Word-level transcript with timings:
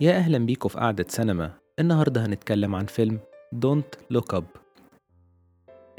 يا 0.00 0.16
أهلا 0.16 0.38
بيكم 0.38 0.68
في 0.68 0.78
قعدة 0.78 1.06
سينما. 1.08 1.52
النهاردة 1.78 2.26
هنتكلم 2.26 2.74
عن 2.74 2.86
فيلم 2.86 3.18
Don't 3.54 4.16
Look 4.16 4.36
Up. 4.36 4.44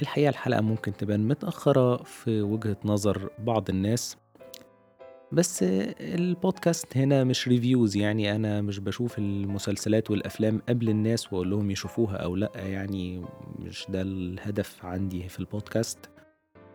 الحقيقة 0.02 0.30
الحلقة 0.30 0.62
ممكن 0.62 0.94
تبان 0.94 1.28
متأخرة 1.28 2.04
في 2.04 2.42
وجهة 2.42 2.78
نظر 2.86 3.30
بعض 3.40 3.70
الناس 3.70 4.18
بس 5.32 5.64
البودكاست 5.64 6.98
هنا 6.98 7.24
مش 7.24 7.48
reviews 7.48 7.98
يعني 7.98 8.36
أنا 8.36 8.62
مش 8.62 8.80
بشوف 8.80 9.18
المسلسلات 9.18 10.12
والأفلام 10.12 10.62
قبل 10.70 10.90
الناس 10.90 11.34
وأقول 11.34 11.50
لهم 11.50 11.72
يشوفوها 11.72 12.16
أو 12.16 12.36
لأ 12.36 12.52
يعني 12.56 13.26
مش 13.60 13.86
ده 13.90 14.02
الهدف 14.02 14.86
عندي 14.86 15.30
في 15.30 15.40
البودكاست. 15.40 16.10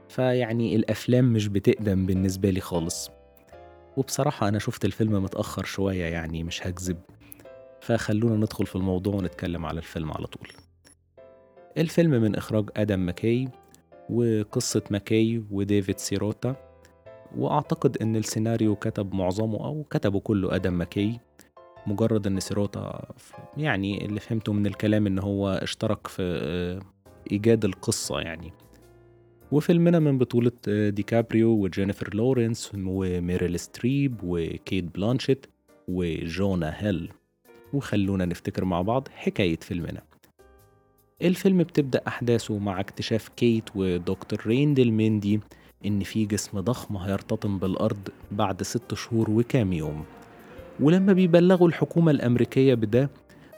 فيعني 0.09 0.77
الأفلام 0.77 1.33
مش 1.33 1.49
بتقدم 1.49 2.07
بالنسبة 2.07 2.51
لي 2.51 2.61
خالص. 2.61 3.11
وبصراحة 3.97 4.49
أنا 4.49 4.59
شفت 4.59 4.85
الفيلم 4.85 5.23
متأخر 5.23 5.65
شوية 5.65 6.05
يعني 6.05 6.45
مش 6.45 6.67
هكذب. 6.67 6.99
فخلونا 7.83 8.37
ندخل 8.37 8.67
في 8.67 8.77
الموضوع 8.77 9.15
ونتكلم 9.15 9.67
على 9.67 9.79
الفيلم 9.79 10.13
على 10.13 10.27
طول. 10.27 10.49
الفيلم 11.79 12.11
من 12.11 12.37
إخراج 12.37 12.71
آدم 12.77 13.01
ماكاي 13.01 13.49
وقصة 14.11 14.83
ماكاي 14.91 15.43
وديفيد 15.51 15.99
سيروتا 15.99 16.57
وأعتقد 17.37 17.97
إن 18.03 18.17
السيناريو 18.17 18.77
كتب 18.77 19.15
معظمه 19.15 19.65
أو 19.65 19.85
كتبه 19.91 20.21
كله 20.21 20.55
آدم 20.55 20.73
ماكاي. 20.73 21.21
مجرد 21.87 22.27
إن 22.27 22.41
سيروتا 22.41 23.09
يعني 23.57 24.07
اللي 24.07 24.21
فهمته 24.21 24.53
من 24.53 24.67
الكلام 24.67 25.07
إن 25.07 25.19
هو 25.19 25.49
اشترك 25.49 26.07
في 26.07 26.81
إيجاد 27.33 27.65
القصة 27.65 28.21
يعني. 28.21 28.53
وفيلمنا 29.53 29.99
من 29.99 30.19
بطولة 30.19 30.53
ديكابريو 30.89 31.49
وجينيفر 31.51 32.15
لورنس 32.15 32.73
وميريل 32.75 33.59
ستريب 33.61 34.21
وكيت 34.25 34.85
بلانشيت 34.85 35.47
وجونا 35.89 36.75
هيل. 36.77 37.13
وخلونا 37.73 38.25
نفتكر 38.25 38.65
مع 38.65 38.83
بعض 38.83 39.09
حكاية 39.15 39.57
فيلمنا. 39.57 40.03
الفيلم 41.23 41.59
بتبدأ 41.59 42.01
أحداثه 42.09 42.59
مع 42.59 42.81
اكتشاف 42.81 43.29
كيت 43.29 43.65
ودكتور 43.75 44.43
ريندل 44.47 44.91
ميندي 44.91 45.41
إن 45.87 46.01
في 46.01 46.25
جسم 46.25 46.61
ضخم 46.61 46.97
هيرتطم 46.97 47.59
بالأرض 47.59 48.09
بعد 48.31 48.63
ست 48.63 48.95
شهور 48.95 49.31
وكام 49.31 49.73
يوم. 49.73 50.05
ولما 50.81 51.13
بيبلغوا 51.13 51.69
الحكومة 51.69 52.11
الأمريكية 52.11 52.75
بده 52.75 53.11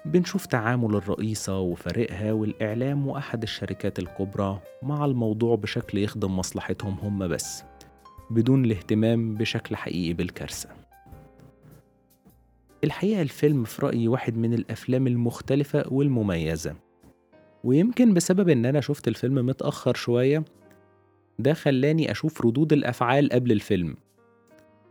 بنشوف 0.04 0.46
تعامل 0.46 0.94
الرئيسة 0.94 1.58
وفريقها 1.58 2.32
والإعلام 2.32 3.06
وأحد 3.06 3.42
الشركات 3.42 3.98
الكبرى 3.98 4.60
مع 4.82 5.04
الموضوع 5.04 5.56
بشكل 5.56 5.98
يخدم 5.98 6.36
مصلحتهم 6.36 6.96
هم 7.02 7.28
بس 7.28 7.62
بدون 8.30 8.64
الاهتمام 8.64 9.34
بشكل 9.34 9.76
حقيقي 9.76 10.12
بالكارثة. 10.12 10.83
الحقيقة 12.84 13.22
الفيلم 13.22 13.64
في 13.64 13.86
رأيي 13.86 14.08
واحد 14.08 14.36
من 14.36 14.54
الأفلام 14.54 15.06
المختلفة 15.06 15.84
والمميزة. 15.90 16.74
ويمكن 17.64 18.14
بسبب 18.14 18.48
إن 18.48 18.66
أنا 18.66 18.80
شفت 18.80 19.08
الفيلم 19.08 19.46
متأخر 19.46 19.94
شوية 19.94 20.44
ده 21.38 21.54
خلاني 21.54 22.10
أشوف 22.10 22.46
ردود 22.46 22.72
الأفعال 22.72 23.28
قبل 23.28 23.52
الفيلم. 23.52 23.96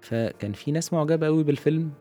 فكان 0.01 0.53
في 0.53 0.71
ناس 0.71 0.93
معجبة 0.93 1.25
قوي 1.27 1.43
بالفيلم 1.43 1.91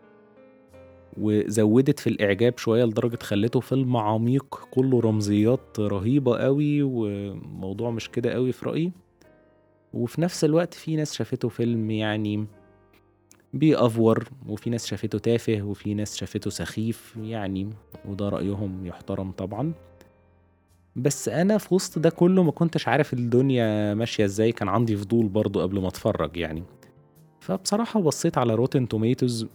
وزودت 1.17 1.99
في 1.99 2.07
الإعجاب 2.07 2.57
شوية 2.57 2.85
لدرجة 2.85 3.19
خلته 3.23 3.59
فيلم 3.59 3.97
عميق 3.97 4.67
كله 4.71 4.99
رمزيات 4.99 5.79
رهيبة 5.79 6.37
قوي 6.37 6.81
وموضوع 6.83 7.91
مش 7.91 8.09
كده 8.09 8.33
قوي 8.33 8.51
في 8.51 8.65
رأيي. 8.65 8.91
وفي 9.93 10.21
نفس 10.21 10.43
الوقت 10.43 10.73
في 10.73 10.95
ناس 10.95 11.13
شافته 11.13 11.49
فيلم 11.49 11.91
يعني 11.91 12.45
بيأفور 13.53 14.29
وفي 14.47 14.69
ناس 14.69 14.85
شافته 14.87 15.17
تافه 15.19 15.61
وفي 15.61 15.93
ناس 15.93 16.15
شافته 16.15 16.49
سخيف 16.49 17.15
يعني 17.21 17.69
وده 18.05 18.29
رأيهم 18.29 18.85
يحترم 18.85 19.31
طبعا. 19.31 19.73
بس 20.95 21.29
أنا 21.29 21.57
في 21.57 21.73
وسط 21.75 21.99
ده 21.99 22.09
كله 22.09 22.43
ما 22.43 22.51
كنتش 22.51 22.87
عارف 22.87 23.13
الدنيا 23.13 23.93
ماشية 23.93 24.25
إزاي 24.25 24.51
كان 24.51 24.67
عندي 24.67 24.97
فضول 24.97 25.27
برضو 25.27 25.61
قبل 25.61 25.81
ما 25.81 25.87
أتفرج 25.87 26.37
يعني. 26.37 26.63
فبصراحة 27.39 28.01
بصيت 28.01 28.37
على 28.37 28.55
Rotten 28.55 28.87
Tomatoes 28.87 29.47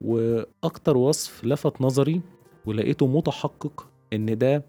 وأكتر 0.00 0.96
وصف 0.96 1.44
لفت 1.44 1.80
نظري 1.82 2.20
ولقيته 2.66 3.06
متحقق 3.06 3.86
إن 4.12 4.38
ده 4.38 4.64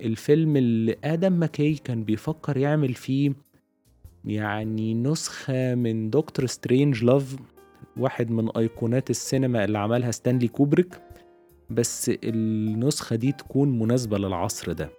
الفيلم 0.00 0.56
اللي 0.56 0.96
آدم 1.04 1.32
ماكاي 1.32 1.74
كان 1.74 2.04
بيفكر 2.04 2.56
يعمل 2.56 2.94
فيه 2.94 3.32
يعني 4.24 4.94
نسخة 4.94 5.74
من 5.74 6.10
Dr. 6.10 6.46
Strangelove 6.46 7.36
واحد 7.96 8.30
من 8.30 8.56
أيقونات 8.56 9.10
السينما 9.10 9.64
اللي 9.64 9.78
عملها 9.78 10.10
ستانلي 10.10 10.48
كوبريك 10.48 11.00
بس 11.70 12.10
النسخة 12.24 13.16
دي 13.16 13.32
تكون 13.32 13.78
مناسبة 13.78 14.18
للعصر 14.18 14.72
ده. 14.72 14.90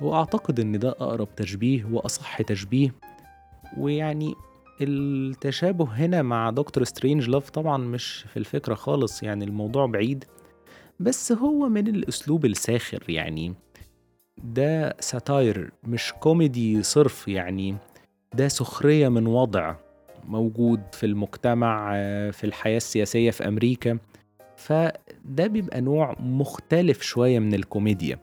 وأعتقد 0.00 0.60
إن 0.60 0.78
ده 0.78 0.88
أقرب 0.90 1.28
تشبيه 1.36 1.84
وأصح 1.92 2.42
تشبيه. 2.42 2.94
ويعني 3.78 4.34
التشابه 4.80 5.84
هنا 5.84 6.22
مع 6.22 6.50
Dr. 6.50 6.84
Strangelove 6.84 7.50
طبعا 7.50 7.76
مش 7.76 8.26
في 8.28 8.36
الفكرة 8.36 8.74
خالص 8.74 9.22
يعني 9.22 9.44
الموضوع 9.44 9.86
بعيد. 9.86 10.24
بس 11.00 11.32
هو 11.32 11.68
من 11.68 11.88
الأسلوب 11.88 12.44
الساخر 12.44 13.02
يعني. 13.08 13.54
ده 14.44 14.96
satire 15.00 15.70
مش 15.84 16.12
كوميدي 16.20 16.82
صرف 16.82 17.28
يعني. 17.28 17.76
ده 18.36 18.48
سخرية 18.48 19.08
من 19.08 19.26
وضع 19.26 19.74
موجود 20.24 20.80
في 20.92 21.06
المجتمع 21.06 21.90
في 22.30 22.44
الحياة 22.44 22.76
السياسية 22.76 23.30
في 23.30 23.48
أمريكا. 23.48 23.98
فده 24.56 25.46
بيبقى 25.46 25.80
نوع 25.80 26.16
مختلف 26.20 27.02
شوية 27.02 27.38
من 27.38 27.54
الكوميديا. 27.54 28.18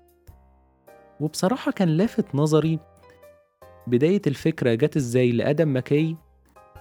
وبصراحة 1.20 1.72
كان 1.72 1.90
لافت 1.90 2.36
نظري 2.36 2.80
بداية 3.88 4.22
الفكرة 4.28 4.74
جت 4.74 4.96
إزاي 4.98 5.32
لآدم 5.32 5.68
ماكاي 5.68 6.16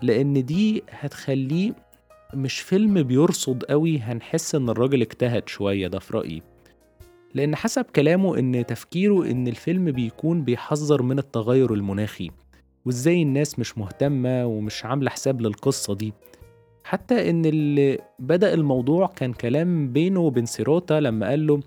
لأن 0.03 0.45
دي 0.45 0.83
هتخليه 0.91 1.73
مش 2.35 2.61
فيلم 2.61 3.03
بيرصد 3.03 3.65
قوي 3.65 3.99
هنحس 3.99 4.55
إن 4.55 4.69
الراجل 4.69 5.01
اجتهد 5.01 5.49
شوية 5.49 5.89
ده 5.89 5.99
في 5.99 6.17
رأيي. 6.17 6.43
لأن 7.35 7.57
حسب 7.57 7.85
كلامه 7.85 8.39
إن 8.39 8.67
تفكيره 8.67 9.25
إن 9.31 9.49
الفيلم 9.49 9.91
بيكون 9.91 10.45
بيحذر 10.45 11.03
من 11.03 11.19
التغير 11.19 11.75
المناخي. 11.75 12.31
وإزاي 12.87 13.23
الناس 13.23 13.59
مش 13.59 13.79
مهتمة 13.79 14.47
ومش 14.47 14.85
عاملة 14.85 15.11
حساب 15.11 15.41
للقصة 15.41 15.95
دي. 15.95 16.13
حتى 16.85 17.31
إن 17.31 17.45
اللي 17.45 17.99
بدأ 18.19 18.55
الموضوع 18.55 19.07
كان 19.07 19.33
كلام 19.33 19.93
بينه 19.93 20.21
وبين 20.21 20.47
سيروتا 20.47 21.01
لما 21.01 21.29
قال 21.29 21.47
له 21.47 21.61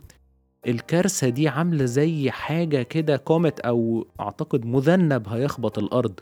الكارثة 0.68 1.30
دي 1.30 1.48
عاملة 1.48 1.86
زي 1.86 2.32
حاجة 2.32 2.82
كده 2.82 3.18
comet 3.18 3.60
أو 3.60 4.08
أعتقد 4.20 4.66
مذنب 4.66 5.28
هيخبط 5.30 5.80
الأرض. 5.80 6.20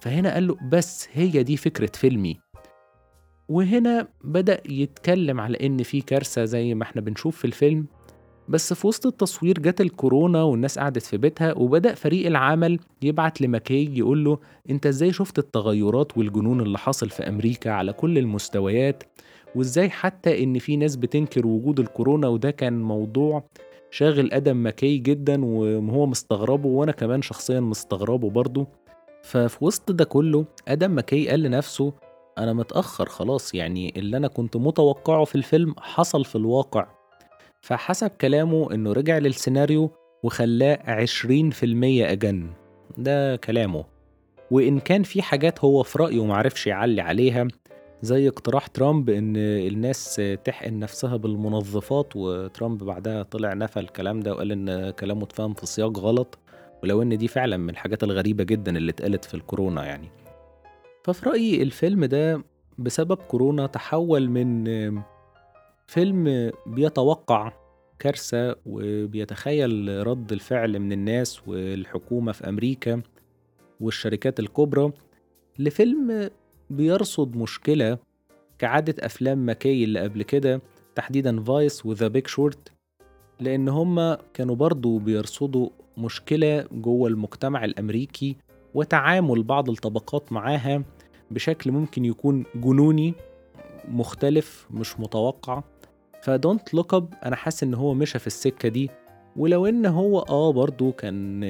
فهنا 0.00 0.34
قال 0.34 0.46
له 0.46 0.56
بس 0.68 1.08
هي 1.12 1.42
دي 1.42 1.56
فكرة 1.56 1.90
فيلمي. 1.94 2.38
وهنا 3.48 4.08
بدأ 4.24 4.60
يتكلم 4.68 5.40
على 5.40 5.66
إن 5.66 5.82
في 5.82 6.00
كارثة 6.00 6.44
زي 6.44 6.74
ما 6.74 6.82
إحنا 6.82 7.00
بنشوف 7.00 7.36
في 7.36 7.44
الفيلم. 7.44 7.86
بس 8.48 8.72
في 8.72 8.86
وسط 8.86 9.06
التصوير 9.06 9.58
جت 9.58 9.80
الكورونا 9.80 10.42
والناس 10.42 10.78
قعدت 10.78 11.02
في 11.02 11.16
بيتها 11.16 11.58
وبدأ 11.58 11.94
فريق 11.94 12.26
العمل 12.26 12.78
يبعت 13.02 13.40
لماكي 13.40 13.98
يقول 13.98 14.24
له 14.24 14.38
أنت 14.70 14.86
إزاي 14.86 15.12
شفت 15.12 15.38
التغيرات 15.38 16.18
والجنون 16.18 16.60
اللي 16.60 16.78
حاصل 16.78 17.10
في 17.10 17.28
أمريكا 17.28 17.70
على 17.70 17.92
كل 17.92 18.18
المستويات؟ 18.18 19.02
وإزاي 19.54 19.90
حتى 19.90 20.44
إن 20.44 20.58
في 20.58 20.76
ناس 20.76 20.96
بتنكر 20.96 21.46
وجود 21.46 21.80
الكورونا؟ 21.80 22.28
وده 22.28 22.50
كان 22.50 22.82
موضوع 22.82 23.44
شاغل 23.90 24.32
أدم 24.32 24.56
ماكي 24.56 24.98
جدا 24.98 25.44
وهو 25.44 26.06
مستغربه 26.06 26.68
وأنا 26.68 26.92
كمان 26.92 27.22
شخصيا 27.22 27.60
مستغربه 27.60 28.30
برضه. 28.30 28.66
ففي 29.22 29.64
وسط 29.64 29.92
ده 29.92 30.04
كله 30.04 30.44
أدم 30.68 30.90
ماكي 30.90 31.28
قال 31.28 31.40
لنفسه 31.40 31.92
أنا 32.38 32.52
متأخر 32.52 33.08
خلاص 33.08 33.54
يعني 33.54 33.92
اللي 33.96 34.16
أنا 34.16 34.28
كنت 34.28 34.56
متوقعه 34.56 35.24
في 35.24 35.34
الفيلم 35.34 35.74
حصل 35.78 36.24
في 36.24 36.36
الواقع. 36.36 36.86
فحسب 37.64 38.10
كلامه 38.20 38.74
إنه 38.74 38.92
رجع 38.92 39.18
للسيناريو 39.18 39.90
وخلاه 40.22 40.78
عشرين 40.90 41.50
في 41.50 41.66
المية 41.66 42.12
أجن. 42.12 42.50
ده 42.98 43.36
كلامه. 43.36 43.84
وإن 44.50 44.78
كان 44.80 45.02
في 45.02 45.22
حاجات 45.22 45.64
هو 45.64 45.82
في 45.82 45.98
رأيه 45.98 46.24
معرفش 46.24 46.66
يعلي 46.66 47.00
عليها 47.00 47.48
زي 48.02 48.28
اقتراح 48.28 48.66
ترامب 48.66 49.10
إن 49.10 49.36
الناس 49.36 50.20
تحقن 50.44 50.78
نفسها 50.78 51.16
بالمنظفات 51.16 52.16
وترامب 52.16 52.84
بعدها 52.84 53.22
طلع 53.22 53.52
نفى 53.54 53.80
الكلام 53.80 54.20
ده 54.20 54.32
وقال 54.32 54.52
إن 54.52 54.90
كلامه 54.90 55.22
اتفهم 55.22 55.54
في 55.54 55.66
سياق 55.66 55.98
غلط 55.98 56.38
ولو 56.82 57.02
إن 57.02 57.18
دي 57.18 57.28
فعلا 57.28 57.56
من 57.56 57.70
الحاجات 57.70 58.02
الغريبة 58.04 58.44
جدا 58.44 58.76
اللي 58.76 58.90
اتقالت 58.90 59.24
في 59.24 59.34
الكورونا 59.34 59.84
يعني. 59.84 60.08
ففي 61.04 61.28
رأيي 61.28 61.62
الفيلم 61.62 62.04
ده 62.04 62.44
بسبب 62.78 63.16
كورونا 63.16 63.66
تحول 63.66 64.30
من 64.30 64.64
فيلم 65.86 66.52
بيتوقع 66.66 67.52
كارثة 67.98 68.56
وبيتخيل 68.66 69.88
رد 70.06 70.32
الفعل 70.32 70.78
من 70.78 70.92
الناس 70.92 71.48
والحكومة 71.48 72.32
في 72.32 72.48
أمريكا 72.48 73.02
والشركات 73.80 74.40
الكبرى 74.40 74.92
لفيلم 75.58 76.30
بيرصد 76.70 77.36
مشكلة 77.36 77.98
كعادة 78.58 79.06
أفلام 79.06 79.38
ماكاي 79.38 79.84
اللي 79.84 80.00
قبل 80.00 80.22
كده 80.22 80.60
تحديدا 80.94 81.42
Vice 81.42 81.86
و 81.86 81.92
The 81.92 82.08
Big 82.08 82.26
Short 82.26 82.72
لأن 83.40 83.68
هما 83.68 84.18
كانوا 84.34 84.56
برضو 84.56 84.98
بيرصدوا 84.98 85.68
مشكلة 85.98 86.66
جوه 86.72 87.08
المجتمع 87.08 87.64
الأمريكي 87.64 88.36
وتعامل 88.74 89.42
بعض 89.42 89.70
الطبقات 89.70 90.32
معاها 90.32 90.82
بشكل 91.30 91.72
ممكن 91.72 92.04
يكون 92.04 92.44
جنوني 92.54 93.14
مختلف 93.88 94.66
مش 94.70 95.00
متوقع. 95.00 95.62
ف 96.24 96.32
Don't 96.32 96.74
Look 96.74 96.94
Up 96.94 97.14
أنا 97.24 97.36
حاسس 97.36 97.62
إن 97.62 97.74
هو 97.74 97.94
مشى 97.94 98.18
في 98.18 98.26
السكة 98.26 98.68
دي. 98.68 98.90
ولو 99.36 99.66
إن 99.66 99.86
هو 99.86 100.18
آه 100.18 100.52
برضو 100.52 100.92
كان 100.92 101.40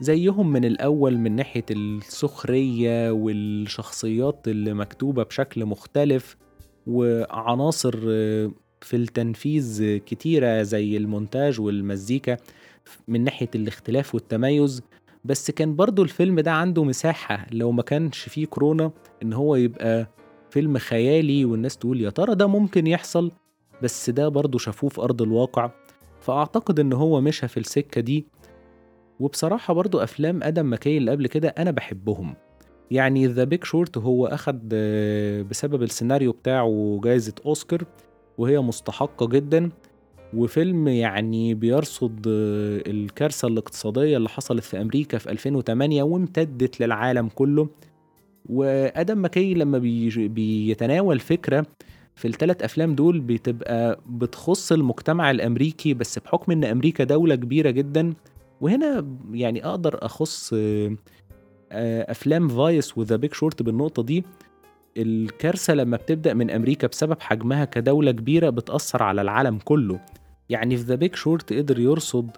زيهم 0.00 0.52
من 0.52 0.64
الأول 0.64 1.18
من 1.18 1.36
ناحية 1.36 1.64
السخرية 1.70 3.10
والشخصيات 3.10 4.48
اللي 4.48 4.74
مكتوبة 4.74 5.22
بشكل 5.22 5.64
مختلف 5.66 6.36
وعناصر 6.86 7.92
في 8.80 8.94
التنفيذ 8.94 9.96
كتيرة 9.96 10.62
زي 10.62 10.96
المونتاج 10.96 11.60
والمزيكا 11.60 12.36
من 13.08 13.24
ناحية 13.24 13.50
الاختلاف 13.54 14.14
والتميز. 14.14 14.82
بس 15.24 15.50
كان 15.50 15.76
برضو 15.76 16.02
الفيلم 16.02 16.40
ده 16.40 16.52
عنده 16.52 16.84
مساحة. 16.84 17.46
لو 17.52 17.72
ما 17.72 17.82
كانش 17.82 18.18
فيه 18.18 18.46
كورونا 18.46 18.90
إن 19.22 19.32
هو 19.32 19.56
يبقى 19.56 20.08
فيلم 20.50 20.78
خيالي 20.78 21.44
والناس 21.44 21.76
تقول 21.76 22.00
يا 22.00 22.10
ترى 22.10 22.34
ده 22.34 22.46
ممكن 22.46 22.86
يحصل؟ 22.86 23.32
بس 23.82 24.10
ده 24.10 24.28
برضه 24.28 24.58
شافوه 24.58 24.90
في 24.90 25.00
أرض 25.02 25.22
الواقع 25.22 25.70
فأعتقد 26.20 26.80
إن 26.80 26.92
هو 26.92 27.20
مشى 27.20 27.48
في 27.48 27.60
السكة 27.60 28.00
دي. 28.00 28.26
وبصراحة 29.20 29.74
برضه 29.74 30.02
أفلام 30.04 30.42
آدم 30.42 30.72
مكاي 30.72 30.98
اللي 30.98 31.10
قبل 31.10 31.26
كده 31.26 31.48
أنا 31.48 31.70
بحبهم. 31.70 32.34
يعني 32.90 33.26
The 33.26 33.44
Big 33.44 33.64
Short 33.64 33.98
هو 33.98 34.26
أخد 34.26 34.70
آه، 34.72 35.42
بسبب 35.42 35.82
السيناريو 35.82 36.32
بتاعه 36.32 37.00
جايزة 37.04 37.34
أوسكار 37.46 37.84
وهي 38.38 38.60
مستحقة 38.60 39.26
جدا. 39.26 39.70
وفيلم 40.34 40.88
يعني 40.88 41.54
بيرصد 41.54 42.26
آه، 42.28 42.82
الكارثة 42.90 43.48
الاقتصادية 43.48 44.16
اللي 44.16 44.28
حصلت 44.28 44.64
في 44.64 44.80
أمريكا 44.80 45.18
في 45.18 45.30
2008 45.30 46.02
وامتدت 46.02 46.80
للعالم 46.80 47.28
كله. 47.28 47.68
وآدم 48.48 49.24
ماكاي 49.24 49.54
لما 49.54 49.78
بي 49.78 50.28
بيتناول 50.28 51.20
فكرة 51.20 51.66
في 52.16 52.28
الثلاث 52.28 52.62
أفلام 52.62 52.94
دول 52.94 53.20
بتبقى 53.20 54.00
بتخص 54.06 54.72
المجتمع 54.72 55.30
الأمريكي 55.30 55.94
بس 55.94 56.18
بحكم 56.18 56.52
إن 56.52 56.64
أمريكا 56.64 57.04
دولة 57.04 57.34
كبيرة 57.34 57.70
جدا 57.70 58.14
وهنا 58.60 59.06
يعني 59.32 59.66
أقدر 59.66 59.98
أخص 60.02 60.50
آه، 60.54 60.96
أفلام 62.10 62.48
Vice 62.48 62.98
و 62.98 63.02
The 63.02 63.16
Big 63.16 63.34
Short 63.34 63.62
بالنقطة 63.62 64.02
دي. 64.02 64.24
الكارثة 64.96 65.74
لما 65.74 65.96
بتبدأ 65.96 66.34
من 66.34 66.50
أمريكا 66.50 66.86
بسبب 66.86 67.20
حجمها 67.20 67.64
كدولة 67.64 68.10
كبيرة 68.10 68.50
بتأثر 68.50 69.02
على 69.02 69.22
العالم 69.22 69.58
كله. 69.58 70.00
يعني 70.48 70.76
في 70.76 70.82
The 70.82 70.94
Big 70.94 71.16
Short 71.16 71.52
قدر 71.52 71.78
يرصد 71.78 72.30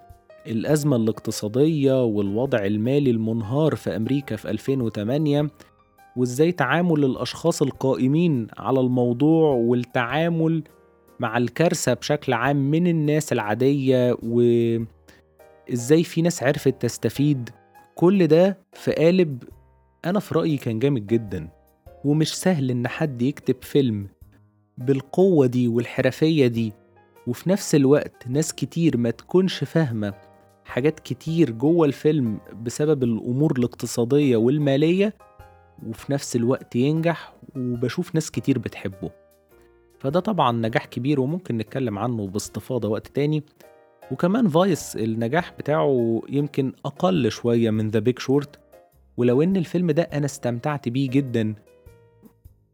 الأزمة 0.46 0.96
الاقتصادية 0.96 2.04
والوضع 2.04 2.66
المالي 2.66 3.10
المنهار 3.10 3.74
في 3.76 3.96
أمريكا 3.96 4.36
في 4.36 4.50
2008 4.50 5.50
وإزاي 6.18 6.52
تعامل 6.52 7.04
الأشخاص 7.04 7.62
القائمين 7.62 8.46
على 8.56 8.80
الموضوع 8.80 9.54
والتعامل 9.54 10.62
مع 11.20 11.36
الكارثة 11.38 11.94
بشكل 11.94 12.32
عام 12.32 12.70
من 12.70 12.86
الناس 12.86 13.32
العادية 13.32 14.16
وإزاي 14.22 16.04
في 16.04 16.22
ناس 16.22 16.42
عرفت 16.42 16.82
تستفيد. 16.82 17.50
كل 17.94 18.26
ده 18.26 18.58
في 18.72 18.92
قالب 18.92 19.42
أنا 20.04 20.20
في 20.20 20.34
رأيي 20.34 20.56
كان 20.56 20.78
جامد 20.78 21.06
جدا 21.06 21.48
ومش 22.04 22.34
سهل 22.36 22.70
إن 22.70 22.88
حد 22.88 23.22
يكتب 23.22 23.56
فيلم 23.62 24.08
بالقوة 24.78 25.46
دي 25.46 25.68
والحرفية 25.68 26.46
دي. 26.46 26.72
وفي 27.26 27.50
نفس 27.50 27.74
الوقت 27.74 28.28
ناس 28.28 28.54
كتير 28.54 28.96
ما 28.96 29.10
تكونش 29.10 29.64
فاهمة 29.64 30.14
حاجات 30.64 31.00
كتير 31.00 31.50
جوه 31.50 31.86
الفيلم 31.86 32.38
بسبب 32.62 33.02
الأمور 33.04 33.52
الاقتصادية 33.58 34.36
والمالية 34.36 35.14
وفي 35.86 36.12
نفس 36.12 36.36
الوقت 36.36 36.76
ينجح 36.76 37.34
وبشوف 37.56 38.14
ناس 38.14 38.30
كتير 38.30 38.58
بتحبه. 38.58 39.10
فده 39.98 40.20
طبعا 40.20 40.52
نجاح 40.52 40.86
كبير 40.86 41.20
وممكن 41.20 41.56
نتكلم 41.56 41.98
عنه 41.98 42.26
باستفاضة 42.26 42.88
وقت 42.88 43.06
تاني. 43.06 43.42
وكمان 44.12 44.48
Vice 44.48 44.96
النجاح 44.96 45.52
بتاعه 45.58 46.22
يمكن 46.28 46.72
أقل 46.84 47.30
شوية 47.30 47.70
من 47.70 47.88
The 47.90 47.98
Big 47.98 48.18
Short 48.18 48.60
ولو 49.16 49.42
إن 49.42 49.56
الفيلم 49.56 49.90
ده 49.90 50.02
أنا 50.02 50.24
استمتعت 50.24 50.88
بيه 50.88 51.10
جدا 51.10 51.54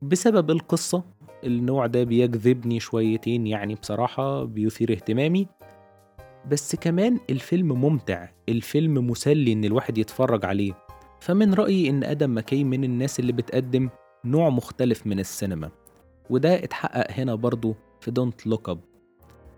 بسبب 0.02 0.50
القصة 0.50 1.04
النوع 1.44 1.86
ده 1.86 2.04
بيجذبني 2.04 2.80
شويتين 2.80 3.46
يعني 3.46 3.74
بصراحة 3.74 4.44
بيثير 4.44 4.92
اهتمامي. 4.92 5.46
بس 6.50 6.76
كمان 6.76 7.18
الفيلم 7.30 7.80
ممتع 7.80 8.28
الفيلم 8.48 9.06
مسلي 9.06 9.52
إن 9.52 9.64
الواحد 9.64 9.98
يتفرج 9.98 10.44
عليه. 10.44 10.72
فمن 11.24 11.54
رأيي 11.54 11.90
إن 11.90 12.04
آدم 12.04 12.36
مكي 12.38 12.64
من 12.64 12.84
الناس 12.84 13.20
اللي 13.20 13.32
بتقدم 13.32 13.88
نوع 14.24 14.50
مختلف 14.50 15.06
من 15.06 15.20
السينما 15.20 15.70
وده 16.30 16.64
اتحقق 16.64 17.10
هنا 17.10 17.34
برضو 17.34 17.74
في 18.00 18.10
Don't 18.10 18.46
Look 18.46 18.68
Up 18.68 18.80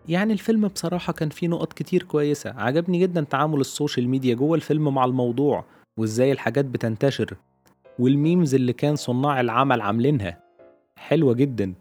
يعني 0.08 0.32
الفيلم 0.32 0.68
بصراحة 0.68 1.12
كان 1.12 1.28
فيه 1.28 1.48
نقط 1.48 1.72
كتير 1.72 2.02
كويسة 2.02 2.50
عجبني 2.50 2.98
جدا 2.98 3.20
تعامل 3.20 3.60
ال 3.60 3.67
social 3.67 4.08
media 4.08 4.34
جوه 4.34 4.56
الفيلم 4.56 4.94
مع 4.94 5.04
الموضوع 5.04 5.64
وإزاي 5.96 6.32
الحاجات 6.32 6.64
بتنتشر 6.64 7.36
وال 7.98 8.14
memes 8.14 8.54
اللي 8.54 8.72
كان 8.72 8.96
صناع 8.96 9.40
العمل 9.40 9.80
عاملينها 9.80 10.42
حلوة 10.96 11.34
جدا 11.34 11.74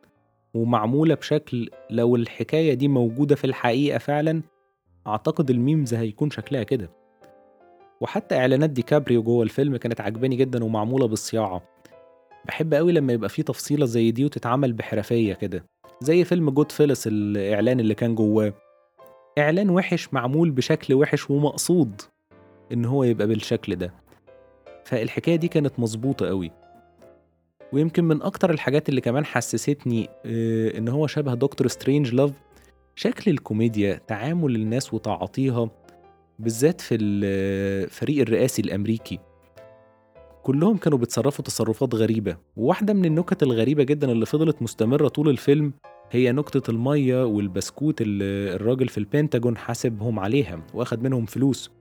ومعمولة 0.53 1.15
بشكل 1.15 1.69
لو 1.89 2.15
الحكاية 2.15 2.73
دي 2.73 2.87
موجودة 2.87 3.35
في 3.35 3.45
الحقيقة 3.47 3.97
فعلا 3.97 4.41
أعتقد 5.07 5.49
ال 5.49 5.56
memes 5.56 5.93
هيكون 5.93 6.29
شكلها 6.29 6.63
كده. 6.63 7.04
وحتى 8.01 8.35
إعلانات 8.37 8.69
ديكابريو 8.69 9.23
جوه 9.23 9.43
الفيلم 9.43 9.77
كانت 9.77 10.01
عجباني 10.01 10.35
جدا 10.35 10.63
ومعمولة 10.63 11.07
بالصياعة. 11.07 11.61
بحب 12.45 12.73
قوي 12.73 12.91
لما 12.91 13.13
يبقى 13.13 13.29
في 13.29 13.43
تفصيلة 13.43 13.85
زي 13.85 14.11
دي 14.11 14.25
وتتعمل 14.25 14.73
بحرفية 14.73 15.33
كده 15.33 15.65
زي 16.01 16.23
فيلم 16.23 16.49
Goodfellas 16.49 17.07
الإعلان 17.07 17.79
اللي 17.79 17.93
كان 17.95 18.15
جواه. 18.15 18.53
إعلان 19.37 19.69
وحش 19.69 20.13
معمول 20.13 20.51
بشكل 20.51 20.93
وحش 20.93 21.29
ومقصود 21.29 22.01
إن 22.71 22.85
هو 22.85 23.03
يبقى 23.03 23.27
بالشكل 23.27 23.75
ده. 23.75 23.93
فالحكاية 24.85 25.35
دي 25.35 25.47
كانت 25.47 25.79
مظبوطة 25.79 26.27
قوي. 26.27 26.51
ويمكن 27.73 28.03
من 28.03 28.21
أكتر 28.21 28.51
الحاجات 28.51 28.89
اللي 28.89 29.01
كمان 29.01 29.25
حسستني 29.25 30.09
آه، 30.25 30.77
إن 30.77 30.87
هو 30.87 31.07
شبه 31.07 31.33
Dr. 31.33 31.67
Strangelove 31.67 32.31
شكل 32.95 33.31
الكوميديا 33.31 34.01
تعامل 34.07 34.55
الناس 34.55 34.93
وتعاطيها 34.93 35.69
بالذات 36.39 36.81
في 36.81 36.95
الفريق 36.95 38.21
الرئاسي 38.21 38.61
الأمريكي. 38.61 39.19
كلهم 40.43 40.77
كانوا 40.77 40.97
بيتصرفوا 40.97 41.45
تصرفات 41.45 41.95
غريبة 41.95 42.37
وواحدة 42.57 42.93
من 42.93 43.05
النكت 43.05 43.43
الغريبة 43.43 43.83
جدا 43.83 44.11
اللي 44.11 44.25
فضلت 44.25 44.61
مستمرة 44.61 45.07
طول 45.07 45.29
الفيلم 45.29 45.73
هي 46.11 46.31
نكتة 46.31 46.71
المية 46.71 47.25
والبسكوت 47.25 48.01
اللي 48.01 48.55
الراجل 48.55 48.87
في 48.87 48.97
البنتاجون 48.97 49.57
حاسبهم 49.57 50.19
عليها 50.19 50.61
وأخد 50.73 51.03
منهم 51.03 51.25
فلوس. 51.25 51.71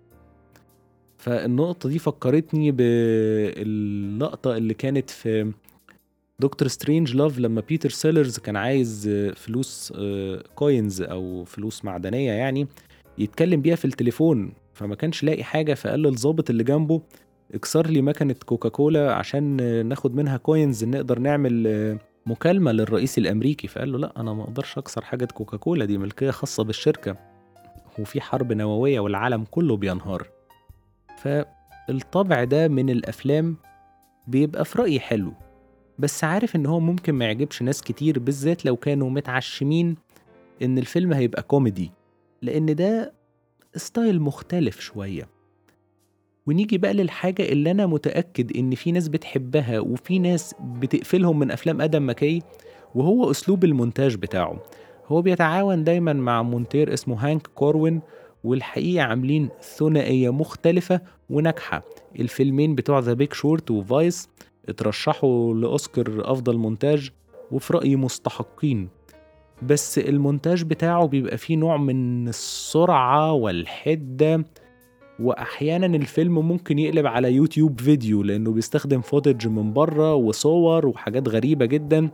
فالنقطة 1.19 1.89
دي 1.89 1.99
فكرتني 1.99 2.71
باللقطة 2.73 4.57
اللي 4.57 4.75
كانت 4.75 5.11
في 5.11 5.53
Dr. 6.41 6.69
Strangelove 6.69 7.39
لما 7.39 7.61
بيتر 7.61 7.91
سيلرز 7.91 8.39
كان 8.39 8.57
عايز 8.57 9.09
فلوس 9.37 9.93
coins 10.55 11.03
آه، 11.03 11.07
أو 11.07 11.45
فلوس 11.45 11.85
معدنية 11.85 12.33
يعني 12.33 12.67
يتكلم 13.19 13.61
بيها 13.61 13.77
في 13.77 13.85
التليفون 13.85 14.53
فما 14.73 14.95
كانش 14.95 15.25
لاقي 15.25 15.45
حاجة 15.45 15.75
فقال 15.75 16.03
للظابط 16.03 16.51
اللي 16.51 16.65
جنبه 16.65 17.03
اكسر 17.55 17.87
لي 17.87 18.03
مكنة 18.03 18.35
كوكاكولا 18.47 19.15
عشان 19.15 19.57
ناخد 19.87 20.15
منها 20.15 20.37
coins 20.37 20.85
نقدر 20.85 21.19
نعمل 21.19 21.99
مكالمة 22.27 22.73
للرئيس 22.73 23.19
الأمريكي. 23.19 23.69
فقال 23.69 23.93
له 23.93 23.99
لا 23.99 24.21
أنا 24.21 24.33
ما 24.33 24.43
أقدرش 24.43 24.79
أكسر 24.79 25.05
حاجة 25.05 25.25
كوكاكولا 25.25 25.85
دي 25.85 25.99
ملكية 25.99 26.31
خاصة 26.31 26.65
بالشركة 26.65 27.17
وفي 27.99 28.21
حرب 28.21 28.53
نووية 28.53 29.01
والعالم 29.01 29.45
كله 29.51 29.77
بينهار. 29.77 30.29
فالطبع 31.19 32.45
ده 32.45 32.69
من 32.69 32.91
الأفلام 32.91 33.57
بيبقى 34.27 34.65
في 34.65 34.79
رأيي 34.79 35.01
حلو 35.01 35.33
بس 35.99 36.25
عارف 36.25 36.57
إن 36.57 36.67
هو 36.67 36.81
ممكن 36.81 37.13
ما 37.15 37.25
يعجبش 37.25 37.63
ناس 37.63 37.83
كتير 37.83 38.19
بالذات 38.19 38.65
لو 38.65 38.77
كانوا 38.77 39.11
متعشمين 39.11 39.97
إن 40.63 40.79
الفيلم 40.79 41.13
هيبقى 41.13 41.43
كوميدي. 41.43 41.91
لأن 42.45 42.75
ده 42.75 43.13
style 43.77 44.21
مختلف 44.21 44.81
شوية. 44.81 45.29
ونيجي 46.47 46.79
بقى 46.79 46.93
للحاجة 46.93 47.43
اللي 47.43 47.71
أنا 47.71 47.87
متأكد 47.87 48.57
إن 48.57 48.75
في 48.75 48.93
ناس 48.93 49.09
بتحبها 49.09 49.81
وفي 49.81 50.19
ناس 50.19 50.55
بتقفلهم 50.61 51.39
من 51.39 51.51
أفلام 51.51 51.81
آدم 51.81 52.09
مكي 52.09 52.43
وهو 52.95 53.31
أسلوب 53.31 53.65
المونتاج 53.65 54.15
بتاعه. 54.15 54.63
هو 55.07 55.23
بيتعاون 55.23 55.85
دايما 55.85 56.13
مع 56.13 56.43
مونتير 56.43 56.93
اسمه 56.95 57.31
هانك 57.31 57.47
كوروين 57.47 58.01
والحقيقة 58.45 59.05
عاملين 59.05 59.49
ثنائية 59.63 60.33
مختلفة 60.33 61.01
وناجحة. 61.31 61.83
الفيلمين 62.21 62.75
بتوع 62.75 62.99
The 62.99 63.13
Big 63.13 63.35
Short 63.35 63.71
و 63.71 63.82
Vice 63.82 64.29
اترشحوا 64.69 65.55
لأوسكار 65.55 66.33
أفضل 66.33 66.57
مونتاج 66.57 67.11
وفي 67.53 67.73
رأيي 67.73 67.97
مستحقين. 67.97 68.89
بس 69.63 69.99
المونتاج 69.99 70.63
بتاعه 70.63 71.07
بيبقى 71.07 71.39
فيه 71.39 71.57
نوع 71.57 71.77
من 71.77 72.29
السرعة 72.29 73.33
والحدة 73.33 74.45
وأحيانا 75.21 75.87
الفيلم 75.87 76.49
ممكن 76.49 76.79
يقلب 76.79 77.07
على 77.07 77.33
YouTube 77.33 77.81
video 77.81 78.23
لأنه 78.23 78.53
بيستخدم 78.53 79.01
footage 79.01 79.49
من 79.49 79.73
بره 79.73 80.15
وصور 80.15 80.87
وحاجات 80.87 81.29
غريبة 81.29 81.65
جدا. 81.65 82.09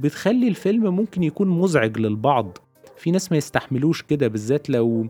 بتخلي 0.00 0.48
الفيلم 0.48 0.96
ممكن 0.96 1.22
يكون 1.22 1.48
مزعج 1.48 1.98
للبعض. 1.98 2.58
في 2.96 3.10
ناس 3.10 3.32
ما 3.32 3.38
يستحملوش 3.38 4.02
كده 4.02 4.28
بالذات 4.28 4.70
لو 4.70 5.06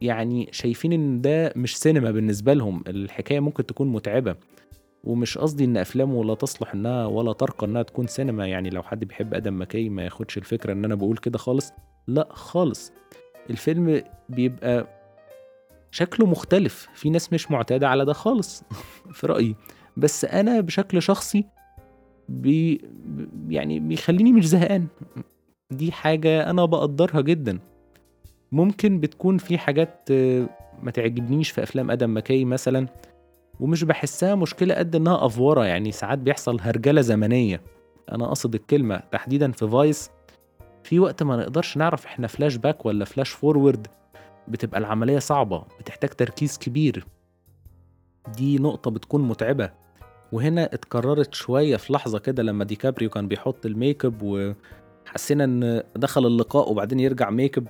يعني 0.00 0.48
شايفين 0.52 0.92
إن 0.92 1.20
ده 1.20 1.52
مش 1.56 1.76
سينما 1.78 2.10
بالنسبة 2.10 2.54
لهم. 2.54 2.84
الحكاية 2.88 3.40
ممكن 3.40 3.66
تكون 3.66 3.88
متعبة. 3.88 4.36
ومش 5.04 5.38
قصدي 5.38 5.64
إن 5.64 5.76
أفلامه 5.76 6.24
لا 6.24 6.34
تصلح 6.34 6.74
إنها 6.74 7.06
ولا 7.06 7.32
ترقى 7.32 7.66
إنها 7.66 7.82
تكون 7.82 8.06
سينما 8.06 8.46
يعني 8.46 8.70
لو 8.70 8.82
حد 8.82 9.04
بيحب 9.04 9.34
آدم 9.34 9.60
مكي 9.60 9.88
ما 9.88 10.04
ياخدش 10.04 10.38
الفكرة 10.38 10.72
إن 10.72 10.84
أنا 10.84 10.94
بقول 10.94 11.16
كده 11.16 11.38
خالص. 11.38 11.72
لأ 12.06 12.28
خالص. 12.30 12.92
الفيلم 13.50 14.02
بيبقى 14.28 14.86
شكله 15.90 16.26
مختلف. 16.26 16.88
في 16.94 17.10
ناس 17.10 17.32
مش 17.32 17.50
معتادة 17.50 17.88
على 17.88 18.04
ده 18.04 18.12
خالص 18.12 18.62
في 19.16 19.26
رأيي. 19.26 19.56
بس 19.96 20.24
أنا 20.24 20.60
بشكل 20.60 21.02
شخصي 21.02 21.44
بي 22.28 22.80
يعني 23.48 23.80
بيخليني 23.80 24.32
مش 24.32 24.48
زهقان. 24.48 24.86
دي 25.70 25.92
حاجة 25.92 26.50
أنا 26.50 26.64
بقدرها 26.64 27.20
جدا. 27.20 27.58
ممكن 28.52 29.00
بتكون 29.00 29.38
في 29.38 29.58
حاجات 29.58 30.12
ما 30.82 30.90
تعجبنيش 30.94 31.50
في 31.50 31.62
أفلام 31.62 31.90
آدم 31.90 32.16
مكي 32.16 32.44
مثلا. 32.44 32.86
ومش 33.62 33.84
بحسها 33.84 34.34
مشكلة 34.34 34.74
قد 34.74 34.96
إنها 34.96 35.26
أفورة. 35.26 35.64
يعني 35.64 35.92
ساعات 35.92 36.18
بيحصل 36.18 36.60
هرجلة 36.60 37.00
زمنية. 37.00 37.60
أنا 38.12 38.26
قصد 38.26 38.54
الكلمة 38.54 38.96
تحديدا 38.96 39.52
في 39.52 39.68
Vice. 39.68 40.10
في 40.84 40.98
وقت 40.98 41.22
ما 41.22 41.36
نقدرش 41.36 41.76
نعرف 41.76 42.06
إحنا 42.06 42.26
فلاش 42.26 42.56
باك 42.56 42.86
ولا 42.86 43.04
flash 43.04 43.30
forward 43.30 43.86
بتبقى 44.48 44.80
العملية 44.80 45.18
صعبة 45.18 45.64
بتحتاج 45.80 46.10
تركيز 46.10 46.58
كبير. 46.58 47.06
دي 48.36 48.58
نقطة 48.58 48.90
بتكون 48.90 49.28
متعبة. 49.28 49.70
وهنا 50.32 50.64
اتكررت 50.74 51.34
شوية 51.34 51.76
في 51.76 51.92
لحظة 51.92 52.18
كده 52.18 52.42
لما 52.42 52.64
ديكابريو 52.64 53.10
كان 53.10 53.28
بيحط 53.28 53.66
الميك 53.66 54.04
اب 54.04 54.22
وحسينا 54.22 55.44
إن 55.44 55.82
دخل 55.96 56.26
اللقاء 56.26 56.70
وبعدين 56.70 57.00
يرجع 57.00 57.30
ميك 57.30 57.58
اب 57.58 57.66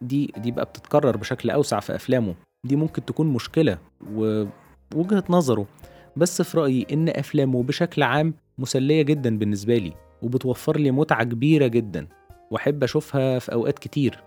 دي 0.00 0.32
دي 0.36 0.50
بقى 0.50 0.64
بتتكرر 0.64 1.16
بشكل 1.16 1.50
أوسع 1.50 1.80
في 1.80 1.94
أفلامه. 1.94 2.34
دي 2.66 2.76
ممكن 2.76 3.04
تكون 3.04 3.26
مشكلة. 3.26 3.78
ووجهة 4.94 5.24
نظره 5.28 5.66
بس 6.16 6.42
في 6.42 6.58
رأيي 6.58 6.86
إن 6.92 7.08
أفلامه 7.08 7.62
بشكل 7.62 8.02
عام 8.02 8.34
مسلية 8.58 9.02
جدا 9.02 9.38
بالنسبة 9.38 9.76
لي 9.76 9.92
وبتوفر 10.22 10.76
لي 10.76 10.90
متعة 10.90 11.24
كبيرة 11.24 11.66
جدا 11.66 12.06
وأحب 12.50 12.82
أشوفها 12.82 13.38
في 13.38 13.52
أوقات 13.52 13.78
كتير. 13.78 14.22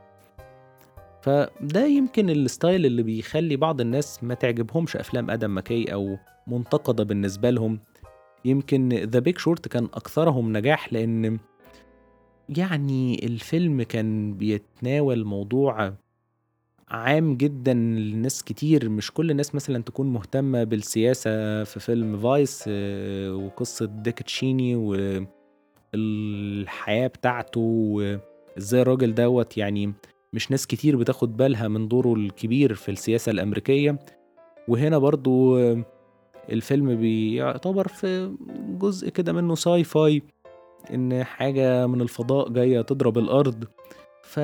فده 1.21 1.85
يمكن 1.85 2.29
ال 2.29 2.39
style 2.39 2.85
اللي 2.85 3.03
بيخلي 3.03 3.55
بعض 3.55 3.81
الناس 3.81 4.23
ما 4.23 4.33
تعجبهمش 4.33 4.95
أفلام 4.97 5.31
آدم 5.31 5.57
مكي 5.57 5.93
أو 5.93 6.17
منتقدة 6.47 7.03
بالنسبة 7.03 7.49
لهم. 7.49 7.79
يمكن 8.45 8.89
The 8.89 9.19
Big 9.19 9.37
Short 9.37 9.67
كان 9.67 9.85
أكثرهم 9.93 10.57
نجاح 10.57 10.93
لأن 10.93 11.37
يعني 12.49 13.25
الفيلم 13.25 13.83
كان 13.83 14.33
بيتناول 14.33 15.25
موضوع 15.25 15.93
عام 16.89 17.35
جدا 17.37 17.73
لناس 17.73 18.43
كتير. 18.43 18.89
مش 18.89 19.11
كل 19.11 19.31
الناس 19.31 19.55
مثلا 19.55 19.83
تكون 19.83 20.13
مهتمة 20.13 20.63
بالسياسة 20.63 21.63
في 21.63 21.79
فيلم 21.79 22.19
Vice 22.19 22.63
آه، 22.67 23.35
وقصة 23.35 23.85
ديك 23.85 24.23
تشيني 24.23 24.75
والحياة 25.93 27.07
بتاعته 27.07 27.61
وإزاي 27.61 28.81
الراجل 28.81 29.15
دوت 29.15 29.57
يعني 29.57 29.93
مش 30.33 30.51
ناس 30.51 30.67
كتير 30.67 30.95
بتاخد 30.95 31.37
بالها 31.37 31.67
من 31.67 31.87
دوره 31.87 32.13
الكبير 32.13 32.73
في 32.73 32.91
السياسة 32.91 33.31
الأمريكية. 33.31 33.99
وهنا 34.67 34.97
برضو 34.97 35.57
الفيلم 36.49 36.95
بيعتبر 36.95 37.87
في 37.87 38.35
جزء 38.79 39.09
كده 39.09 39.33
منه 39.33 39.55
sci-fi 39.55 40.21
إن 40.93 41.23
حاجة 41.23 41.87
من 41.87 42.01
الفضاء 42.01 42.49
جاية 42.49 42.81
تضرب 42.81 43.17
الأرض. 43.17 43.63
ف 44.23 44.39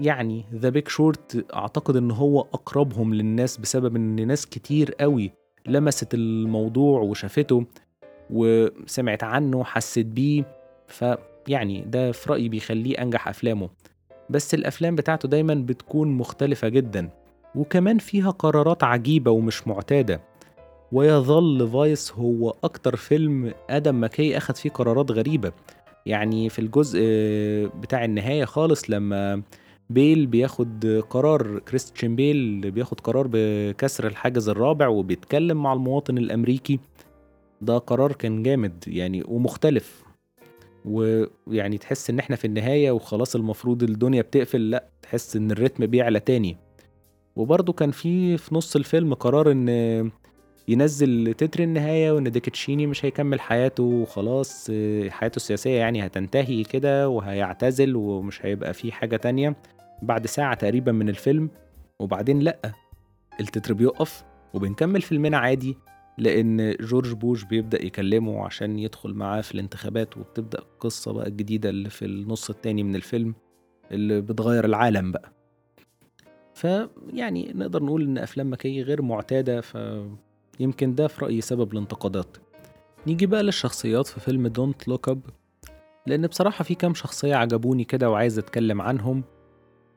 يعني 0.00 0.44
The 0.54 0.68
Big 0.68 0.88
Short 0.88 1.46
أعتقد 1.54 1.96
إن 1.96 2.10
هو 2.10 2.40
أقربهم 2.40 3.14
للناس 3.14 3.56
بسبب 3.56 3.96
إن 3.96 4.26
ناس 4.26 4.46
كتير 4.46 4.92
قوي 4.92 5.32
لمست 5.66 6.14
الموضوع 6.14 7.00
وشافته 7.00 7.64
وسمعت 8.30 9.24
عنه 9.24 9.64
حست 9.64 9.98
بيه. 9.98 10.44
فيعني 10.86 11.80
ده 11.86 12.12
في 12.12 12.32
رأيي 12.32 12.48
بيخليه 12.48 13.02
أنجح 13.02 13.28
أفلامه. 13.28 13.68
بس 14.30 14.54
الأفلام 14.54 14.96
بتاعته 14.96 15.28
دايما 15.28 15.54
بتكون 15.54 16.08
مختلفة 16.08 16.68
جدا 16.68 17.10
وكمان 17.54 17.98
فيها 17.98 18.30
قرارات 18.30 18.84
عجيبة 18.84 19.30
ومش 19.30 19.68
معتادة. 19.68 20.20
ويظل 20.92 21.68
Vice 21.72 22.12
هو 22.12 22.54
أكتر 22.64 22.96
فيلم 22.96 23.54
آدم 23.70 23.94
ماكي 23.94 24.36
أخد 24.36 24.56
فيه 24.56 24.70
قرارات 24.70 25.10
غريبة. 25.10 25.52
يعني 26.06 26.48
في 26.48 26.58
الجزء 26.58 27.00
بتاع 27.80 28.04
النهاية 28.04 28.44
خالص 28.44 28.90
لما 28.90 29.42
بيل 29.90 30.26
بياخد 30.26 31.02
قرار 31.10 31.58
كريستيان 31.58 32.16
بيل 32.16 32.70
بياخد 32.70 33.00
قرار 33.00 33.28
بكسر 33.32 34.06
الحاجز 34.06 34.48
الرابع 34.48 34.88
وبيتكلم 34.88 35.62
مع 35.62 35.72
المواطن 35.72 36.18
الأمريكي. 36.18 36.80
ده 37.60 37.78
قرار 37.78 38.12
كان 38.12 38.42
جامد 38.42 38.84
يعني 38.86 39.22
ومختلف. 39.28 40.04
ويعني 40.84 41.78
تحس 41.78 42.10
إن 42.10 42.18
إحنا 42.18 42.36
في 42.36 42.44
النهاية 42.46 42.90
وخلاص 42.90 43.36
المفروض 43.36 43.82
الدنيا 43.82 44.22
بتقفل 44.22 44.70
لأ 44.70 44.88
تحس 45.02 45.36
إن 45.36 45.50
الريتم 45.50 45.86
بيعلى 45.86 46.20
تاني. 46.20 46.56
وبرضه 47.36 47.72
كان 47.72 47.90
في 47.90 48.36
في 48.36 48.54
نص 48.54 48.76
الفيلم 48.76 49.14
قرار 49.14 49.50
إن 49.52 50.10
ينزل 50.68 51.34
تتر 51.34 51.62
النهاية 51.62 52.12
وإن 52.12 52.30
ديكتشيني 52.32 52.86
مش 52.86 53.04
هيكمل 53.04 53.40
حياته 53.40 53.82
وخلاص 53.82 54.70
حياته 55.08 55.36
السياسية 55.36 55.78
يعني 55.78 56.06
هتنتهي 56.06 56.62
كده 56.64 57.08
وهيعتزل 57.08 57.96
ومش 57.96 58.46
هيبقى 58.46 58.74
فيه 58.74 58.90
حاجة 58.92 59.16
تانية. 59.16 59.56
بعد 60.02 60.26
ساعة 60.26 60.54
تقريبا 60.54 60.92
من 60.92 61.08
الفيلم 61.08 61.50
وبعدين 61.98 62.38
لأ 62.40 62.72
التتر 63.40 63.74
بيقف 63.74 64.24
وبنكمل 64.54 65.02
فيلمنا 65.02 65.38
عادي 65.38 65.76
لأن 66.18 66.74
جورج 66.80 67.12
بوش 67.12 67.44
بيبدأ 67.44 67.84
يكلمه 67.84 68.44
عشان 68.44 68.78
يدخل 68.78 69.14
معاه 69.14 69.40
في 69.40 69.54
الانتخابات 69.54 70.16
وبتبدأ 70.16 70.58
القصة 70.58 71.12
بقى 71.12 71.26
الجديدة 71.26 71.70
اللي 71.70 71.90
في 71.90 72.04
النص 72.04 72.50
التاني 72.50 72.82
من 72.82 72.96
الفيلم 72.96 73.34
اللي 73.90 74.20
بتغير 74.20 74.64
العالم 74.64 75.12
بقى. 75.12 75.32
فيعني 76.54 77.52
نقدر 77.54 77.82
نقول 77.82 78.02
إن 78.02 78.18
أفلام 78.18 78.52
مكي 78.52 78.82
غير 78.82 79.02
معتادة 79.02 79.60
فيمكن 79.60 80.94
ده 80.94 81.06
في 81.08 81.24
رأيي 81.24 81.40
سبب 81.40 81.72
الانتقادات. 81.72 82.36
نيجي 83.06 83.26
بقى 83.26 83.42
للشخصيات 83.42 84.06
في 84.06 84.20
فيلم 84.20 84.46
Don't 84.46 84.88
Look 84.88 85.08
Up 85.08 85.20
لأن 86.06 86.26
بصراحة 86.26 86.64
في 86.64 86.74
كام 86.74 86.94
شخصية 86.94 87.34
عجبوني 87.36 87.84
كده 87.84 88.10
وعايز 88.10 88.38
أتكلم 88.38 88.82
عنهم. 88.82 89.24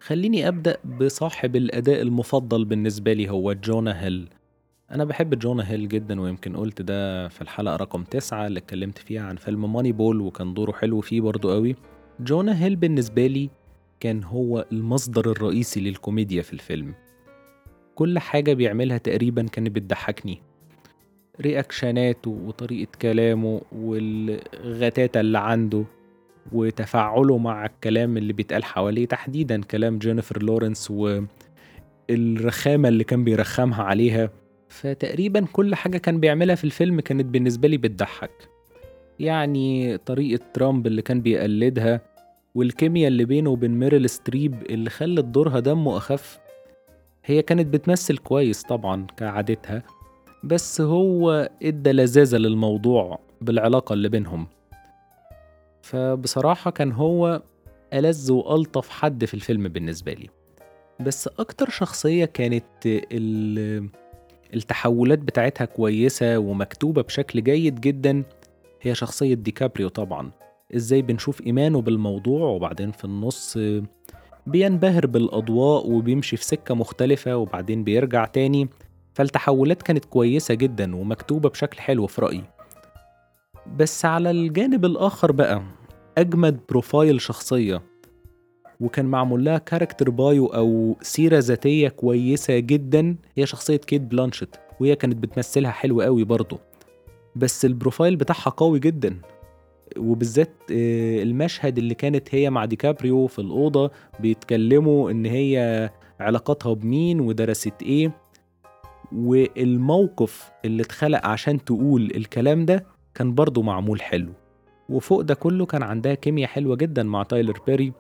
خليني 0.02 0.48
أبدأ 0.48 0.78
بصاحب 1.00 1.56
الأداء 1.56 2.02
المفضل 2.02 2.66
بالنسبة 2.66 3.14
لي 3.14 3.30
هو 3.30 3.54
جونا 3.54 4.04
هيل. 4.04 4.30
أنا 4.92 5.06
بحب 5.06 5.40
جونا 5.40 5.72
هيل 5.72 5.88
جدا 5.88 6.22
ويمكن 6.22 6.58
قلت 6.58 6.82
ده 6.82 7.28
في 7.28 7.42
الحلقة 7.42 7.76
رقم 7.76 8.04
تسعة 8.04 8.48
اللي 8.48 8.60
اتكلمت 8.60 8.98
فيها 8.98 9.22
عن 9.22 9.36
فيلم 9.36 9.74
Moneyball 9.74 10.22
وكان 10.22 10.54
دوره 10.54 10.72
حلو 10.72 11.02
فيه 11.02 11.22
برضو 11.22 11.52
قوي. 11.52 11.76
جونا 12.20 12.64
هيل 12.64 12.76
بالنسبة 12.76 13.28
لي 13.28 13.50
كان 14.00 14.24
هو 14.24 14.66
المصدر 14.72 15.32
الرئيسي 15.32 15.80
للكوميديا 15.82 16.42
في 16.42 16.54
الفيلم. 16.54 16.94
كل 17.96 18.20
حاجة 18.20 18.54
بيعملها 18.54 18.98
تقريبا 18.98 19.44
كانت 19.44 19.72
بتضحكني. 19.76 20.42
رياكشناته 21.42 22.32
وطريقة 22.32 22.92
كلامه 23.02 23.62
والغتاتة 23.72 25.20
اللي 25.20 25.40
عنده. 25.40 25.86
وتفاعله 26.52 27.38
مع 27.38 27.66
الكلام 27.66 28.18
اللي 28.18 28.34
بيتقال 28.34 28.64
حواليه 28.64 29.06
تحديدا 29.06 29.62
كلام 29.62 29.98
جينيفر 30.00 30.44
لورنس 30.44 30.92
والرخامة 32.10 32.90
اللي 32.90 33.04
كان 33.04 33.24
بيرخمها 33.24 33.84
عليها. 33.84 34.30
فتقريبا 34.70 35.46
كل 35.54 35.76
حاجة 35.76 35.98
كان 35.98 36.20
بيعملها 36.20 36.56
في 36.56 36.64
الفيلم 36.64 37.00
كانت 37.00 37.26
بالنسبة 37.26 37.68
لي 37.68 37.78
بتضحك. 37.78 38.50
يعني 39.20 39.98
طريقة 39.98 40.44
ترامب 40.54 40.88
اللي 40.88 41.02
كان 41.02 41.22
بيقلدها 41.22 42.02
والكيمياء 42.56 43.08
اللي 43.08 43.26
بينه 43.26 43.50
وبين 43.50 43.72
ميريل 43.80 44.10
ستريب 44.10 44.56
اللي 44.70 44.90
خلت 44.90 45.26
دورها 45.26 45.60
دمه 45.60 45.98
أخف 45.98 46.40
هي 47.26 47.42
كانت 47.42 47.68
بتمثل 47.68 48.18
كويس 48.18 48.64
طبعا 48.64 49.08
كعادتها 49.18 49.84
بس 50.44 50.82
هو 50.82 51.50
إدى 51.64 51.92
لذاذة 51.92 52.38
للموضوع 52.38 53.20
بالعلاقة 53.42 53.94
اللي 53.94 54.10
بينهم. 54.10 54.48
فبصراحة 55.92 56.72
كان 56.72 56.92
هو 56.92 57.42
ألذ 57.94 58.32
وألطف 58.32 58.90
حد 58.90 59.26
في 59.26 59.34
الفيلم 59.34 59.68
بالنسبة 59.68 60.14
لي. 60.14 60.30
بس 61.00 61.28
أكتر 61.28 61.70
شخصية 61.70 62.26
كانت 62.26 62.66
التحولات 64.54 65.20
بتاعتها 65.20 65.66
كويسة 65.66 66.38
ومكتوبة 66.38 67.02
بشكل 67.02 67.44
جيد 67.44 67.82
جدا 67.82 68.24
هي 68.82 68.96
شخصية 68.96 69.34
ديكابريو 69.34 69.90
طبعا. 69.90 70.32
إزاي 70.76 71.02
بنشوف 71.02 71.42
إيمانه 71.42 71.82
بالموضوع 71.82 72.50
وبعدين 72.50 72.92
في 72.92 73.06
النص 73.06 73.58
بينبهر 74.48 75.08
بالأضواء 75.08 75.90
وبيمشي 75.90 76.38
في 76.38 76.46
سكة 76.46 76.76
مختلفة 76.76 77.38
وبعدين 77.38 77.84
بيرجع 77.84 78.26
تاني. 78.26 78.70
فالتحولات 79.14 79.82
كانت 79.82 80.06
كويسة 80.06 80.54
جدا 80.54 80.96
ومكتوبة 80.96 81.50
بشكل 81.50 81.80
حلو 81.80 82.08
في 82.08 82.22
رأيي. 82.22 82.44
بس 83.78 84.06
على 84.06 84.32
الجانب 84.32 84.86
الآخر 84.86 85.32
بقى 85.32 85.62
أجمد 86.18 86.60
profile 86.70 87.22
شخصية. 87.22 87.82
وكان 88.80 89.06
معمول 89.06 89.46
لها 89.46 89.58
character 89.58 90.10
bio 90.10 90.46
أو 90.46 90.98
سيرة 91.02 91.40
ذاتية 91.40 91.90
كويسة 91.90 92.60
جدا. 92.60 93.16
هي 93.38 93.46
شخصية 93.46 93.78
كيت 93.78 94.02
بلانشت 94.02 94.60
وهي 94.80 94.96
كانت 94.96 95.18
بتمثلها 95.18 95.72
حلو 95.72 96.02
قوي 96.02 96.24
برضه. 96.24 96.60
بس 97.36 97.66
ال 97.66 97.72
profile 97.72 98.16
بتاعها 98.16 98.50
قوي 98.50 98.80
جدا. 98.80 99.22
وبالذات 99.98 100.54
آه، 100.72 101.24
المشهد 101.24 101.78
اللي 101.78 101.94
كانت 101.94 102.36
هي 102.36 102.50
مع 102.50 102.66
ديكابريو 102.66 103.28
في 103.28 103.40
الأوضة 103.40 103.92
بيتكلموا 104.20 105.12
إن 105.12 105.26
هي 105.26 105.90
علاقاتها 106.20 106.74
بمين 106.74 107.20
ودرست 107.20 107.82
إيه. 107.82 108.12
والموقف 109.12 110.52
اللي 110.66 110.84
اتخلق 110.84 111.26
عشان 111.26 111.66
تقول 111.66 112.12
الكلام 112.16 112.66
ده 112.66 112.86
كان 113.16 113.36
برضه 113.36 113.62
معمول 113.62 114.02
حلو. 114.02 114.34
وفوق 114.92 115.22
ده 115.22 115.34
كله 115.34 115.66
كان 115.66 115.84
عندها 115.84 116.14
كيمياء 116.14 116.50
حلوة 116.50 116.76
جدا 116.76 117.04
مع 117.04 117.24
تايلر 117.24 117.60
بيري 117.68 117.94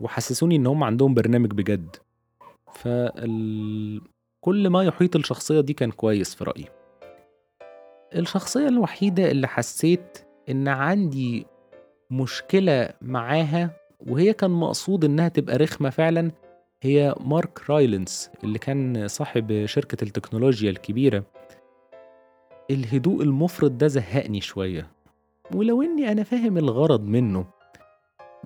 وحسسوني 0.00 0.56
إن 0.56 0.66
هم 0.66 0.84
عندهم 0.84 1.14
برنامج 1.14 1.50
بجد. 1.52 1.96
فال... 2.74 4.00
كل 4.40 4.68
ما 4.68 4.82
يحيط 4.84 5.16
الشخصية 5.16 5.60
دي 5.60 5.72
كان 5.72 5.90
كويس 5.90 6.34
في 6.34 6.44
رأيي. 6.44 6.64
الشخصية 8.14 8.68
الوحيدة 8.68 9.30
اللي 9.30 9.48
حسيت 9.48 10.18
إن 10.50 10.68
عندي 10.68 11.46
مشكلة 12.10 12.88
معاها 13.02 13.70
وهي 14.06 14.32
كان 14.32 14.50
مقصود 14.50 15.04
إنها 15.04 15.28
تبقى 15.28 15.56
رخمة 15.56 15.90
فعلا 15.90 16.30
هي 16.82 17.14
مارك 17.20 17.70
رايلنس 17.70 18.30
اللي 18.44 18.58
كان 18.58 19.08
صاحب 19.08 19.66
شركة 19.66 20.04
التكنولوجيا 20.04 20.70
الكبيرة. 20.70 21.24
الهدوء 22.70 23.22
المفرط 23.22 23.70
ده 23.70 23.86
زهقني 23.86 24.40
شوية. 24.40 24.95
ولو 25.54 25.82
إني 25.82 26.12
أنا 26.12 26.22
فاهم 26.22 26.58
الغرض 26.58 27.04
منه 27.04 27.46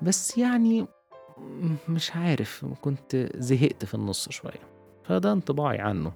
بس 0.02 0.38
يعني 0.38 0.86
مش 1.88 2.16
عارف 2.16 2.66
كنت 2.80 3.30
زهقت 3.36 3.84
في 3.84 3.94
النص 3.94 4.28
شوية 4.28 4.60
فده 5.04 5.32
انطباعي 5.32 5.78
عنه. 5.78 6.12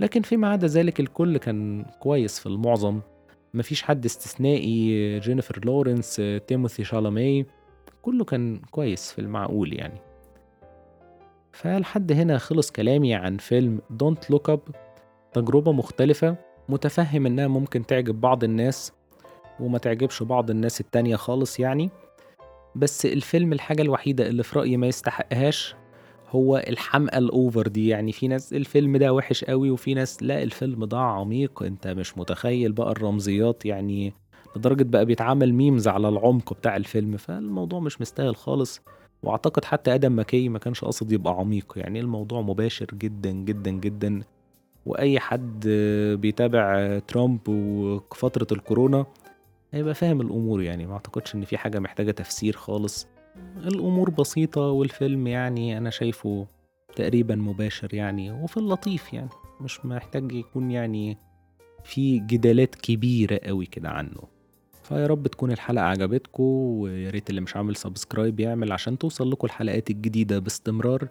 لكن 0.00 0.22
فيما 0.22 0.48
عدا 0.48 0.66
ذلك 0.66 1.00
الكل 1.00 1.36
كان 1.38 1.84
كويس 2.00 2.38
في 2.38 2.46
المعظم. 2.46 3.00
مفيش 3.54 3.82
حد 3.82 4.04
استثنائي 4.04 5.20
جينيفر 5.20 5.60
لورنس 5.64 6.22
تيموثي 6.46 6.84
شالامي 6.84 7.46
كله 8.02 8.24
كان 8.24 8.60
كويس 8.70 9.12
في 9.12 9.20
المعقول 9.20 9.72
يعني. 9.72 10.00
فلحد 11.52 12.12
هنا 12.12 12.38
خلص 12.38 12.70
كلامي 12.70 13.14
عن 13.14 13.36
فيلم 13.36 13.80
Don't 13.90 14.30
Look 14.30 14.50
Up 14.50 14.60
تجربة 15.32 15.72
مختلفة 15.72 16.36
متفهم 16.68 17.26
إنها 17.26 17.48
ممكن 17.48 17.86
تعجب 17.86 18.20
بعض 18.20 18.44
الناس 18.44 18.92
وما 19.60 19.78
تعجبش 19.78 20.22
بعض 20.22 20.50
الناس 20.50 20.80
التانية 20.80 21.16
خالص 21.16 21.60
يعني. 21.60 21.90
بس 22.76 23.06
الفيلم 23.06 23.52
الحاجة 23.52 23.82
الوحيدة 23.82 24.26
اللي 24.28 24.42
في 24.42 24.58
رأيي 24.58 24.76
ما 24.76 24.86
يستحقهاش 24.86 25.74
هو 26.30 26.64
الحمقى 26.68 27.18
الأوفر 27.18 27.68
دي. 27.68 27.88
يعني 27.88 28.12
في 28.12 28.28
ناس 28.28 28.52
الفيلم 28.52 28.96
ده 28.96 29.12
وحش 29.12 29.44
قوي 29.44 29.70
وفي 29.70 29.94
ناس 29.94 30.22
لا 30.22 30.42
الفيلم 30.42 30.84
ده 30.84 30.98
عميق. 30.98 31.62
انت 31.62 31.88
مش 31.88 32.18
متخيل 32.18 32.72
بقى 32.72 32.90
الرمزيات. 32.90 33.66
يعني 33.66 34.14
لدرجة 34.56 34.82
بقى 34.82 35.04
بيتعمل 35.04 35.54
ميمز 35.54 35.88
على 35.88 36.08
العمق 36.08 36.52
بتاع 36.54 36.76
الفيلم 36.76 37.16
فالموضوع 37.16 37.80
مش 37.80 38.00
مستاهل 38.00 38.36
خالص. 38.36 38.80
وأعتقد 39.22 39.64
حتى 39.64 39.94
آدم 39.94 40.12
ماكي 40.12 40.48
ما 40.48 40.58
كانش 40.58 40.84
قاصد 40.84 41.12
يبقى 41.12 41.32
عميق. 41.34 41.72
يعني 41.76 42.00
الموضوع 42.00 42.40
مباشر 42.40 42.86
جدا 42.94 43.30
جدا 43.30 43.70
جدا. 43.70 44.22
وأي 44.86 45.20
حد 45.20 45.68
بيتابع 46.20 46.98
ترامب 46.98 47.40
وفترة 47.48 48.46
الكورونا 48.52 49.06
هيبقى 49.74 49.94
فاهم 49.94 50.20
الأمور 50.20 50.62
يعني 50.62 50.86
ما 50.86 50.92
أعتقدش 50.92 51.34
إن 51.34 51.44
في 51.44 51.58
حاجة 51.58 51.78
محتاجة 51.78 52.10
تفسير 52.10 52.56
خالص. 52.56 53.06
الأمور 53.56 54.10
بسيطة 54.10 54.60
والفيلم 54.60 55.26
يعني 55.26 55.78
أنا 55.78 55.90
شايفه 55.90 56.46
تقريبا 56.96 57.34
مباشر 57.34 57.94
يعني 57.94 58.30
وفي 58.30 58.56
اللطيف 58.56 59.12
يعني 59.12 59.28
مش 59.60 59.86
محتاج 59.86 60.32
يكون 60.32 60.70
يعني 60.70 61.18
في 61.84 62.18
جدالات 62.18 62.74
كبيرة 62.74 63.40
قوي 63.44 63.66
كده 63.66 63.88
عنه. 63.88 64.22
فيا 64.82 65.06
رب 65.06 65.26
تكون 65.26 65.50
الحلقة 65.52 65.84
عجبتكم 65.84 66.42
ويا 66.42 67.10
ريت 67.10 67.30
اللي 67.30 67.40
مش 67.40 67.56
عامل 67.56 67.76
سبسكرايب 67.76 68.40
يعمل 68.40 68.72
عشان 68.72 68.98
توصل 68.98 69.30
لكم 69.30 69.46
الحلقات 69.46 69.90
الجديدة 69.90 70.38
باستمرار 70.38 71.08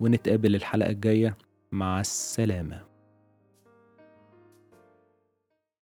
ونتقابل 0.00 0.54
الحلقة 0.54 0.90
الجاية. 0.90 1.36
مع 1.72 2.00
السلامة. 2.00 2.85